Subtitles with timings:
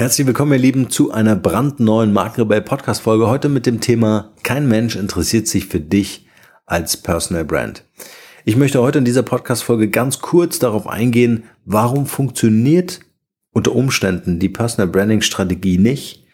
[0.00, 3.28] Herzlich willkommen, ihr Lieben, zu einer brandneuen Markenrebell Podcast Folge.
[3.28, 6.26] Heute mit dem Thema Kein Mensch interessiert sich für dich
[6.64, 7.84] als Personal Brand.
[8.46, 13.00] Ich möchte heute in dieser Podcast Folge ganz kurz darauf eingehen, warum funktioniert
[13.52, 16.24] unter Umständen die Personal Branding Strategie nicht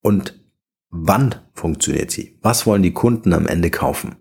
[0.00, 0.38] und
[0.88, 2.38] wann funktioniert sie?
[2.40, 4.14] Was wollen die Kunden am Ende kaufen?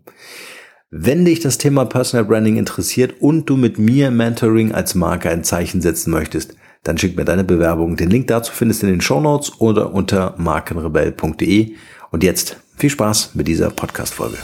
[0.89, 5.43] Wenn dich das Thema Personal Branding interessiert und du mit mir Mentoring als Marke ein
[5.43, 7.97] Zeichen setzen möchtest, dann schick mir deine Bewerbung.
[7.97, 11.75] Den Link dazu findest du in den Show Notes oder unter markenrebell.de.
[12.11, 14.37] Und jetzt viel Spaß mit dieser Podcast-Folge.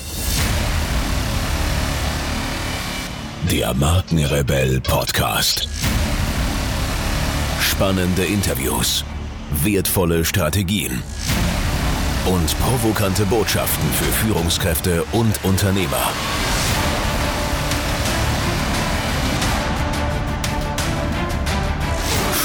[3.52, 5.68] Der Markenrebell Podcast.
[7.62, 9.04] Spannende Interviews,
[9.64, 11.02] wertvolle Strategien
[12.26, 16.12] und provokante Botschaften für Führungskräfte und Unternehmer.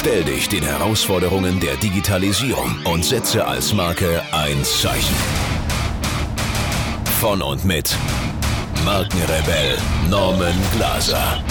[0.09, 5.15] Stell dich den Herausforderungen der Digitalisierung und setze als Marke ein Zeichen.
[7.21, 7.95] Von und mit
[8.87, 9.77] Markenrebell
[10.09, 11.43] Norman Glaser.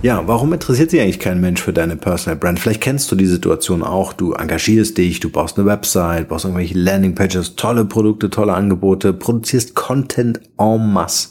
[0.00, 2.58] Ja, warum interessiert sich eigentlich kein Mensch für deine Personal Brand?
[2.58, 4.14] Vielleicht kennst du die Situation auch.
[4.14, 9.74] Du engagierst dich, du baust eine Website, baust irgendwelche Landingpages, tolle Produkte, tolle Angebote, produzierst
[9.74, 11.28] Content en masse.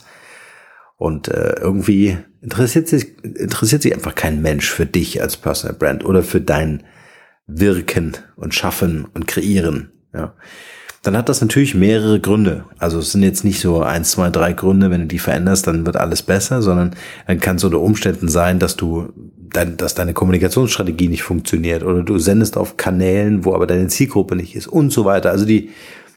[0.98, 6.04] Und äh, irgendwie interessiert sich, interessiert sich einfach kein Mensch für dich als Personal Brand
[6.04, 6.84] oder für dein
[7.46, 9.92] Wirken und Schaffen und Kreieren.
[10.14, 10.34] Ja.
[11.04, 12.66] Dann hat das natürlich mehrere Gründe.
[12.80, 15.86] Also es sind jetzt nicht so eins, zwei, drei Gründe, wenn du die veränderst, dann
[15.86, 16.96] wird alles besser, sondern
[17.28, 22.04] dann kann es unter Umständen sein, dass du dein, dass deine Kommunikationsstrategie nicht funktioniert oder
[22.04, 25.32] du sendest auf Kanälen, wo aber deine Zielgruppe nicht ist und so weiter.
[25.32, 25.70] Also die,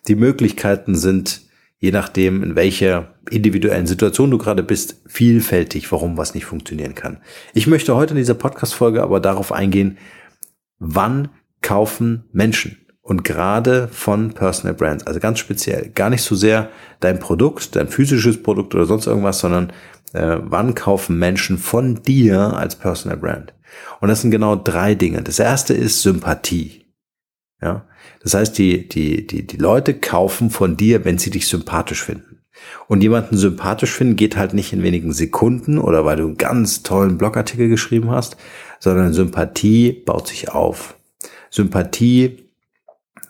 [0.09, 1.43] die Möglichkeiten sind
[1.81, 7.19] je nachdem, in welcher individuellen Situation du gerade bist, vielfältig, warum was nicht funktionieren kann.
[7.55, 9.99] Ich möchte heute in dieser Podcast-Folge aber darauf eingehen,
[10.79, 11.31] wann
[11.63, 12.77] kaufen Menschen?
[13.03, 16.69] Und gerade von Personal Brands, also ganz speziell, gar nicht so sehr
[17.01, 19.73] dein Produkt, dein physisches Produkt oder sonst irgendwas, sondern
[20.13, 23.55] äh, wann kaufen Menschen von dir als Personal Brand?
[24.01, 25.23] Und das sind genau drei Dinge.
[25.23, 26.85] Das erste ist Sympathie.
[27.63, 27.85] Ja,
[28.23, 32.41] das heißt, die, die, die, die Leute kaufen von dir, wenn sie dich sympathisch finden.
[32.89, 36.83] Und jemanden sympathisch finden geht halt nicht in wenigen Sekunden oder weil du einen ganz
[36.83, 38.37] tollen Blogartikel geschrieben hast,
[38.79, 40.97] sondern Sympathie baut sich auf.
[41.51, 42.51] Sympathie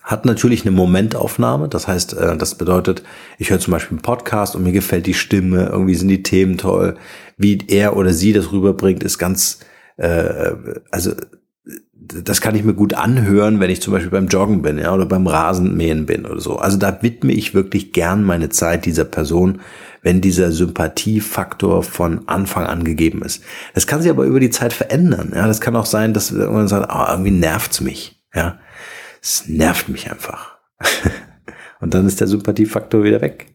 [0.02, 1.68] hat natürlich eine Momentaufnahme.
[1.68, 3.02] Das heißt, äh, das bedeutet,
[3.38, 6.58] ich höre zum Beispiel einen Podcast und mir gefällt die Stimme, irgendwie sind die Themen
[6.58, 6.96] toll.
[7.36, 9.60] Wie er oder sie das rüberbringt, ist ganz,
[9.98, 10.52] äh,
[10.90, 11.12] also
[12.12, 15.06] das kann ich mir gut anhören, wenn ich zum Beispiel beim Joggen bin, ja, oder
[15.06, 16.56] beim Rasenmähen bin oder so.
[16.56, 19.60] Also da widme ich wirklich gern meine Zeit dieser Person,
[20.02, 23.42] wenn dieser Sympathiefaktor von Anfang an gegeben ist.
[23.74, 25.32] Das kann sich aber über die Zeit verändern.
[25.34, 28.20] Ja, das kann auch sein, dass man sagt, oh, irgendwie nervt's mich.
[28.34, 28.58] Ja,
[29.22, 30.58] es nervt mich einfach.
[31.80, 33.54] Und dann ist der Sympathiefaktor wieder weg.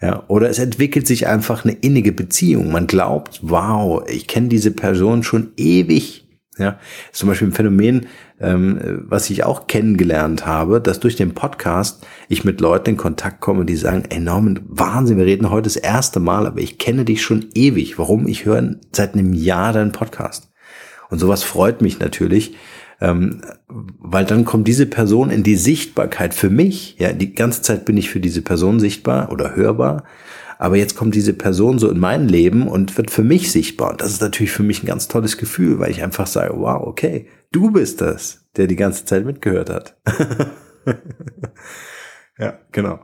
[0.00, 2.70] Ja, oder es entwickelt sich einfach eine innige Beziehung.
[2.70, 6.25] Man glaubt, wow, ich kenne diese Person schon ewig
[6.58, 6.78] ja,
[7.12, 8.06] zum Beispiel ein Phänomen,
[8.40, 13.40] ähm, was ich auch kennengelernt habe, dass durch den Podcast ich mit Leuten in Kontakt
[13.40, 17.04] komme, die sagen, ey Norman, Wahnsinn, wir reden heute das erste Mal, aber ich kenne
[17.04, 17.98] dich schon ewig.
[17.98, 18.26] Warum?
[18.26, 20.50] Ich höre seit einem Jahr deinen Podcast.
[21.08, 22.54] Und sowas freut mich natürlich,
[23.00, 26.96] ähm, weil dann kommt diese Person in die Sichtbarkeit für mich.
[26.98, 30.04] Ja, die ganze Zeit bin ich für diese Person sichtbar oder hörbar.
[30.58, 33.90] Aber jetzt kommt diese Person so in mein Leben und wird für mich sichtbar.
[33.90, 36.86] Und das ist natürlich für mich ein ganz tolles Gefühl, weil ich einfach sage, wow,
[36.86, 39.96] okay, du bist das, der die ganze Zeit mitgehört hat.
[42.38, 43.00] ja, genau.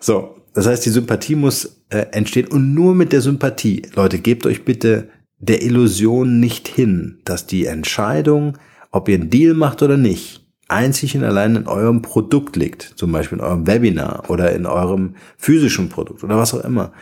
[0.00, 3.82] So, das heißt, die Sympathie muss äh, entstehen und nur mit der Sympathie.
[3.94, 8.58] Leute, gebt euch bitte der Illusion nicht hin, dass die Entscheidung,
[8.90, 13.12] ob ihr einen Deal macht oder nicht, einzig und allein in eurem Produkt liegt, zum
[13.12, 16.92] Beispiel in eurem Webinar oder in eurem physischen Produkt oder was auch immer.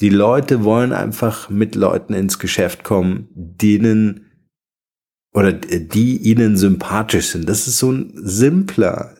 [0.00, 4.26] Die Leute wollen einfach mit Leuten ins Geschäft kommen, denen
[5.32, 7.48] oder die ihnen sympathisch sind.
[7.48, 9.14] Das ist so ein simpler,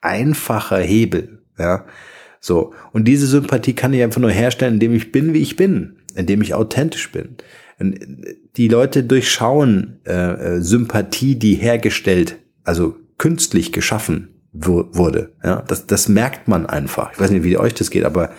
[0.00, 1.86] einfacher Hebel, ja.
[2.40, 2.72] So.
[2.92, 6.40] Und diese Sympathie kann ich einfach nur herstellen, indem ich bin, wie ich bin, indem
[6.40, 7.36] ich authentisch bin.
[7.80, 15.32] Die Leute durchschauen äh, äh Sympathie, die hergestellt, also künstlich geschaffen wurde.
[15.42, 17.12] Ja, das, das merkt man einfach.
[17.12, 18.30] Ich weiß nicht, wie euch das geht, aber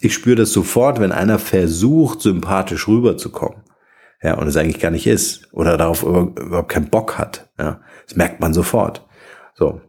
[0.00, 3.62] ich spüre das sofort, wenn einer versucht, sympathisch rüberzukommen.
[4.22, 5.48] Ja, und es eigentlich gar nicht ist.
[5.52, 7.50] Oder darauf überhaupt keinen Bock hat.
[7.58, 9.06] Ja, das merkt man sofort.
[9.54, 9.80] So.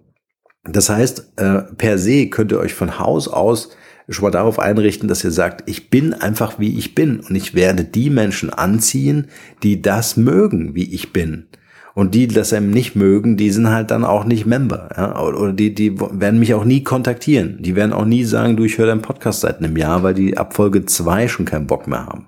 [0.64, 3.70] Das heißt, äh, per se könnt ihr euch von Haus aus
[4.10, 7.56] schon mal darauf einrichten, dass ihr sagt, ich bin einfach wie ich bin und ich
[7.56, 9.28] werde die Menschen anziehen,
[9.64, 11.48] die das mögen, wie ich bin.
[11.96, 14.90] Und die, die das einem nicht mögen, die sind halt dann auch nicht Member.
[14.98, 15.18] Ja?
[15.22, 17.58] Oder die, die werden mich auch nie kontaktieren.
[17.62, 20.38] Die werden auch nie sagen, du, ich höre deinen Podcast seit einem Jahr, weil die
[20.38, 22.28] ab Folge zwei schon keinen Bock mehr haben.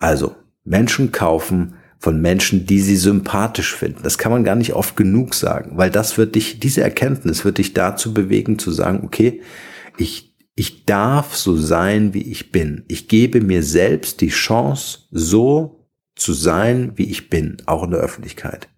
[0.00, 0.34] Also,
[0.64, 4.00] Menschen kaufen von Menschen, die sie sympathisch finden.
[4.02, 7.58] Das kann man gar nicht oft genug sagen, weil das wird dich, diese Erkenntnis wird
[7.58, 9.40] dich dazu bewegen zu sagen, okay,
[9.96, 12.84] ich, ich darf so sein, wie ich bin.
[12.88, 18.00] Ich gebe mir selbst die Chance, so zu sein, wie ich bin, auch in der
[18.00, 18.68] Öffentlichkeit.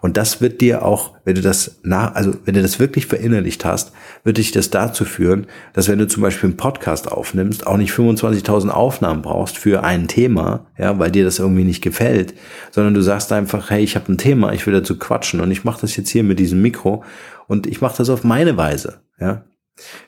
[0.00, 3.64] Und das wird dir auch, wenn du das nach, also wenn du das wirklich verinnerlicht
[3.64, 3.92] hast,
[4.24, 7.92] wird dich das dazu führen, dass wenn du zum Beispiel einen Podcast aufnimmst, auch nicht
[7.92, 12.34] 25.000 Aufnahmen brauchst für ein Thema, ja, weil dir das irgendwie nicht gefällt,
[12.70, 15.64] sondern du sagst einfach, hey, ich habe ein Thema, ich will dazu quatschen und ich
[15.64, 17.04] mache das jetzt hier mit diesem Mikro
[17.46, 19.44] und ich mache das auf meine Weise, ja.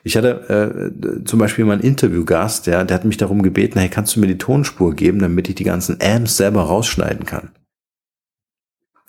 [0.03, 4.15] Ich hatte äh, zum Beispiel mal Interviewgast, ja, der hat mich darum gebeten, hey, kannst
[4.15, 7.51] du mir die Tonspur geben, damit ich die ganzen Amps selber rausschneiden kann?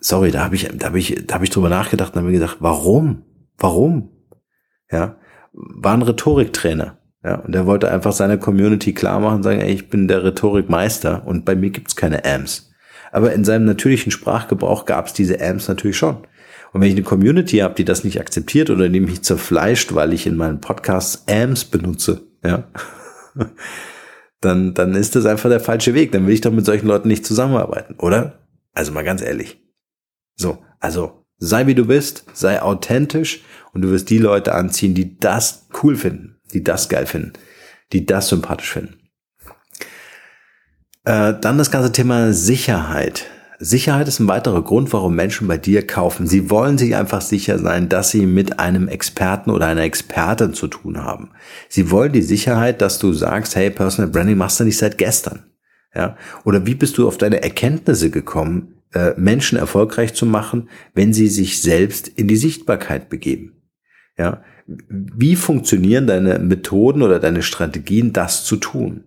[0.00, 2.38] Sorry, da habe ich, da habe ich, da habe ich drüber nachgedacht und habe mir
[2.38, 3.24] gedacht, warum?
[3.58, 4.10] Warum?
[4.90, 5.16] Ja,
[5.52, 6.98] war ein Rhetoriktrainer.
[7.22, 11.26] Ja, und er wollte einfach seiner Community klar machen, sagen, ey, ich bin der Rhetorikmeister
[11.26, 12.70] und bei mir gibt's keine Amps.
[13.12, 16.26] Aber in seinem natürlichen Sprachgebrauch gab's diese Amps natürlich schon.
[16.72, 20.12] Und wenn ich eine Community habe, die das nicht akzeptiert oder die mich zerfleischt, weil
[20.12, 22.64] ich in meinen Podcasts AMS benutze, ja,
[24.40, 26.12] dann, dann ist das einfach der falsche Weg.
[26.12, 28.40] Dann will ich doch mit solchen Leuten nicht zusammenarbeiten, oder?
[28.72, 29.61] Also mal ganz ehrlich.
[30.37, 35.19] So, also sei wie du bist, sei authentisch und du wirst die Leute anziehen, die
[35.19, 37.32] das cool finden, die das geil finden,
[37.93, 39.00] die das sympathisch finden.
[41.05, 43.26] Äh, dann das ganze Thema Sicherheit.
[43.62, 46.26] Sicherheit ist ein weiterer Grund, warum Menschen bei dir kaufen.
[46.26, 50.66] Sie wollen sich einfach sicher sein, dass sie mit einem Experten oder einer Expertin zu
[50.66, 51.28] tun haben.
[51.68, 55.44] Sie wollen die Sicherheit, dass du sagst, hey, Personal Branding machst du nicht seit gestern.
[55.94, 56.16] Ja?
[56.44, 61.28] Oder wie bist du auf deine Erkenntnisse gekommen, äh, Menschen erfolgreich zu machen, wenn sie
[61.28, 63.60] sich selbst in die Sichtbarkeit begeben?
[64.16, 64.42] Ja?
[64.66, 69.04] Wie funktionieren deine Methoden oder deine Strategien, das zu tun?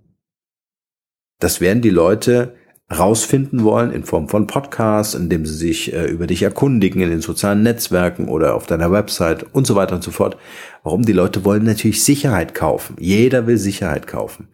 [1.39, 2.53] Das werden die Leute
[2.91, 7.21] rausfinden wollen in Form von Podcasts, indem sie sich äh, über dich erkundigen in den
[7.21, 10.37] sozialen Netzwerken oder auf deiner Website und so weiter und so fort.
[10.83, 11.03] Warum?
[11.03, 12.95] Die Leute wollen natürlich Sicherheit kaufen.
[12.99, 14.47] Jeder will Sicherheit kaufen.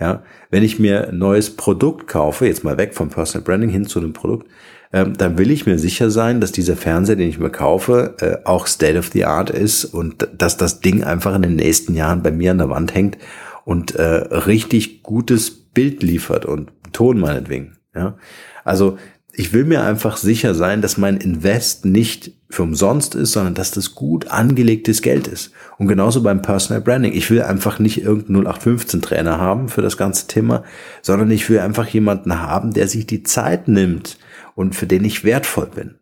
[0.00, 3.86] Ja, wenn ich mir ein neues Produkt kaufe, jetzt mal weg vom Personal Branding hin
[3.86, 4.48] zu einem Produkt,
[4.92, 8.36] ähm, dann will ich mir sicher sein, dass dieser Fernseher, den ich mir kaufe, äh,
[8.44, 12.22] auch State of the Art ist und dass das Ding einfach in den nächsten Jahren
[12.22, 13.18] bei mir an der Wand hängt
[13.64, 17.76] und äh, richtig gutes Bild liefert und Ton meinetwegen.
[17.94, 18.16] Ja,
[18.64, 18.96] also
[19.36, 23.72] ich will mir einfach sicher sein, dass mein Invest nicht für umsonst ist, sondern dass
[23.72, 25.52] das gut angelegtes Geld ist.
[25.76, 27.12] Und genauso beim Personal Branding.
[27.12, 30.62] Ich will einfach nicht irgendeinen 0815 Trainer haben für das ganze Thema,
[31.02, 34.18] sondern ich will einfach jemanden haben, der sich die Zeit nimmt
[34.54, 35.96] und für den ich wertvoll bin.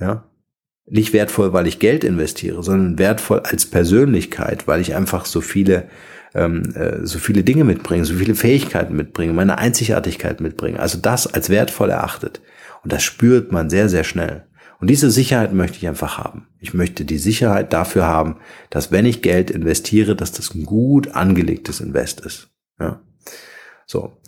[0.00, 0.27] Ja.
[0.90, 5.88] Nicht wertvoll, weil ich Geld investiere, sondern wertvoll als Persönlichkeit, weil ich einfach so viele
[6.34, 10.78] ähm, äh, so viele Dinge mitbringen, so viele Fähigkeiten mitbringen, meine Einzigartigkeit mitbringen.
[10.78, 12.40] Also das als wertvoll erachtet.
[12.84, 14.44] Und das spürt man sehr, sehr schnell.
[14.80, 16.46] Und diese Sicherheit möchte ich einfach haben.
[16.60, 18.36] Ich möchte die Sicherheit dafür haben,
[18.70, 22.48] dass wenn ich Geld investiere, dass das ein gut angelegtes Invest ist.
[22.78, 23.00] Ja.
[23.86, 24.18] So.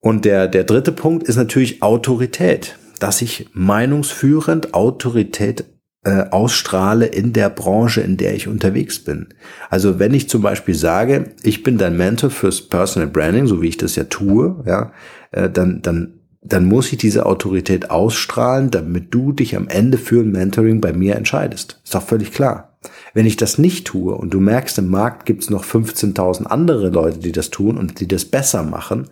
[0.00, 2.78] Und der, der dritte Punkt ist natürlich Autorität.
[3.00, 5.64] Dass ich meinungsführend Autorität
[6.04, 9.28] äh, ausstrahle in der Branche, in der ich unterwegs bin.
[9.70, 13.68] Also wenn ich zum Beispiel sage, ich bin dein Mentor fürs Personal Branding, so wie
[13.68, 14.92] ich das ja tue, ja,
[15.30, 20.20] äh, dann, dann, dann muss ich diese Autorität ausstrahlen, damit du dich am Ende für
[20.20, 21.80] ein Mentoring bei mir entscheidest.
[21.82, 22.76] Ist doch völlig klar.
[23.14, 26.90] Wenn ich das nicht tue und du merkst, im Markt gibt es noch 15.000 andere
[26.90, 29.08] Leute, die das tun und die das besser machen,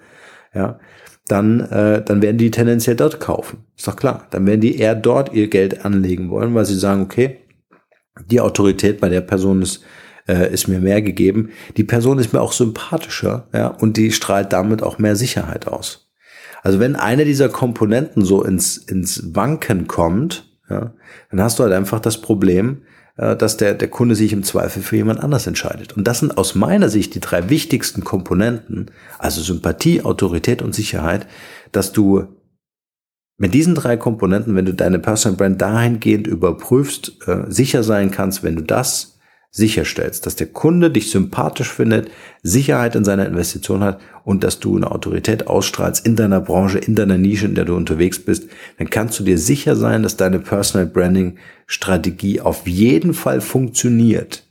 [0.54, 0.78] ja,
[1.28, 3.64] dann, äh, dann werden die tendenziell dort kaufen.
[3.76, 4.26] Ist doch klar.
[4.30, 7.38] Dann werden die eher dort ihr Geld anlegen wollen, weil sie sagen, okay,
[8.26, 9.82] die Autorität bei der Person ist,
[10.28, 11.50] äh, ist mir mehr gegeben.
[11.76, 16.10] Die Person ist mir auch sympathischer, ja, und die strahlt damit auch mehr Sicherheit aus.
[16.62, 20.94] Also wenn eine dieser Komponenten so ins, ins Wanken kommt, ja,
[21.30, 22.82] dann hast du halt einfach das Problem,
[23.16, 25.96] dass der, der Kunde sich im Zweifel für jemand anders entscheidet.
[25.96, 31.26] Und das sind aus meiner Sicht die drei wichtigsten Komponenten, also Sympathie, Autorität und Sicherheit,
[31.72, 32.26] dass du
[33.36, 38.42] mit diesen drei Komponenten, wenn du deine Personal Brand dahingehend überprüfst, äh, sicher sein kannst,
[38.42, 39.18] wenn du das
[39.54, 42.10] sicherstellst, dass der Kunde dich sympathisch findet,
[42.42, 46.94] Sicherheit in seiner Investition hat und dass du eine Autorität ausstrahlst in deiner Branche, in
[46.94, 50.38] deiner Nische, in der du unterwegs bist, dann kannst du dir sicher sein, dass deine
[50.38, 54.48] Personal Branding Strategie auf jeden Fall funktioniert.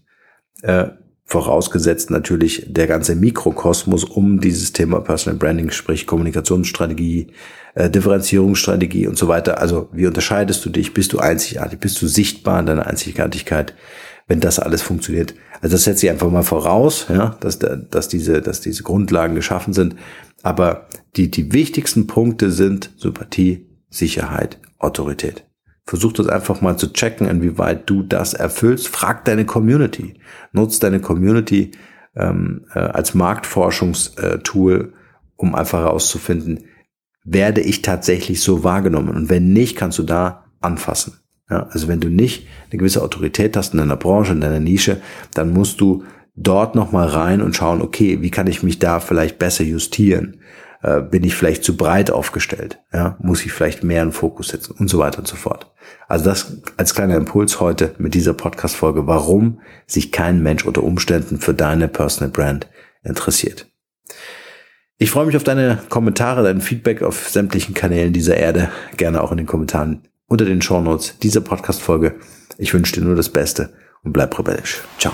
[0.61, 0.89] Äh,
[1.25, 7.27] vorausgesetzt natürlich der ganze Mikrokosmos um dieses Thema Personal Branding, sprich Kommunikationsstrategie,
[7.73, 9.59] äh, Differenzierungsstrategie und so weiter.
[9.59, 10.93] Also wie unterscheidest du dich?
[10.93, 11.79] Bist du einzigartig?
[11.79, 13.73] Bist du sichtbar in deiner Einzigartigkeit?
[14.31, 15.35] Wenn das alles funktioniert.
[15.59, 19.73] Also das setze ich einfach mal voraus, ja, dass, dass diese, dass diese Grundlagen geschaffen
[19.73, 19.97] sind.
[20.41, 25.45] Aber die, die wichtigsten Punkte sind Sympathie, Sicherheit, Autorität.
[25.83, 28.87] Versuch das einfach mal zu checken, inwieweit du das erfüllst.
[28.87, 30.13] Frag deine Community.
[30.53, 31.71] Nutz deine Community
[32.15, 34.93] ähm, äh, als Marktforschungstool,
[35.35, 36.63] um einfach herauszufinden,
[37.25, 39.13] werde ich tatsächlich so wahrgenommen?
[39.13, 41.20] Und wenn nicht, kannst du da anfassen.
[41.51, 45.01] Ja, also wenn du nicht eine gewisse Autorität hast in deiner Branche, in deiner Nische,
[45.33, 46.05] dann musst du
[46.35, 50.39] dort nochmal rein und schauen, okay, wie kann ich mich da vielleicht besser justieren?
[50.81, 52.79] Äh, bin ich vielleicht zu breit aufgestellt?
[52.93, 55.69] Ja, muss ich vielleicht mehr in Fokus setzen und so weiter und so fort.
[56.07, 61.39] Also das als kleiner Impuls heute mit dieser Podcast-Folge, warum sich kein Mensch unter Umständen
[61.39, 62.69] für deine Personal Brand
[63.03, 63.67] interessiert.
[64.97, 68.69] Ich freue mich auf deine Kommentare, dein Feedback auf sämtlichen Kanälen dieser Erde.
[68.95, 72.15] Gerne auch in den Kommentaren unter den Shownotes dieser Podcast-Folge.
[72.57, 74.81] Ich wünsche dir nur das Beste und bleib rebellisch.
[74.97, 75.13] Ciao.